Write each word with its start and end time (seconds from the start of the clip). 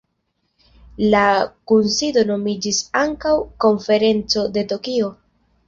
La 1.15 1.21
kunsido 1.73 2.23
nomiĝis 2.31 2.81
ankaŭ 3.03 3.37
Konferenco 3.67 4.49
de 4.59 4.67
Tokio. 4.77 5.15